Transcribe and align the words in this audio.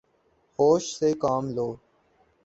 ہوش 0.59 0.83
سے 0.97 1.09
کام 1.23 1.43
لو 1.55 1.69